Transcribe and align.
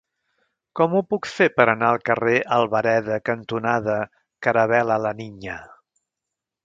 Com 0.77 0.93
ho 0.95 1.01
puc 1.13 1.27
fer 1.31 1.47
per 1.59 1.67
anar 1.73 1.91
al 1.95 2.01
carrer 2.09 2.33
Albareda 2.57 3.19
cantonada 3.31 3.99
Caravel·la 4.47 4.99
La 5.05 5.13
Niña? 5.21 5.59